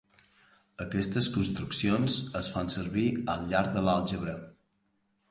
[0.85, 3.03] Aquestes construccions es fan servir
[3.35, 4.35] al llarg de l'àlgebra.